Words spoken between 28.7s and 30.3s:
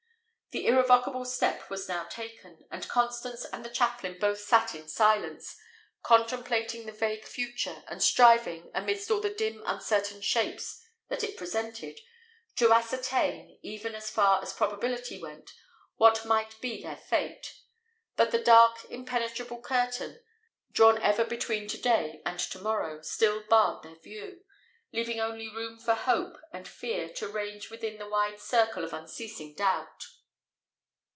of unceasing doubt.